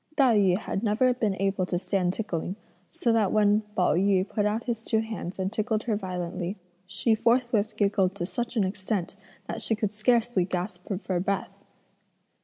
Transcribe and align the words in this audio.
Tai 0.15 0.35
yü 0.39 0.57
had 0.57 0.81
never 0.81 1.13
been 1.13 1.35
able 1.39 1.63
to 1.67 1.77
stand 1.77 2.13
tickling, 2.13 2.55
so 2.89 3.13
that 3.13 3.31
when 3.31 3.61
Pao 3.75 3.93
yü 3.93 4.27
put 4.27 4.47
out 4.47 4.63
his 4.63 4.83
two 4.83 5.01
hands 5.01 5.37
and 5.37 5.53
tickled 5.53 5.83
her 5.83 5.95
violently, 5.95 6.57
she 6.87 7.13
forthwith 7.13 7.75
giggled 7.75 8.15
to 8.15 8.25
such 8.25 8.57
an 8.57 8.63
extent 8.63 9.15
that 9.47 9.61
she 9.61 9.75
could 9.75 9.93
scarcely 9.93 10.43
gasp 10.43 10.87
for 10.87 11.19
breath. 11.19 11.63